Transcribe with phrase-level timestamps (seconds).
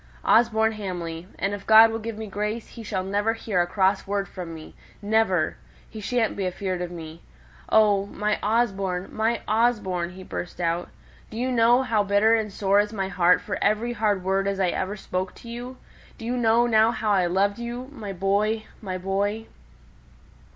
[0.25, 1.27] Osborne Hamley!
[1.37, 4.51] And if God will give me grace, he shall never hear a cross word from
[4.51, 5.57] me never!
[5.87, 7.21] He shan't be afeard of me.
[7.69, 10.89] Oh, my Osborne, my Osborne" (he burst out),
[11.29, 14.47] "do you know now how bitter and sore is my heart for every hard word
[14.47, 15.77] as I ever spoke to you?
[16.17, 19.45] Do you know now how I loved you my boy my boy?"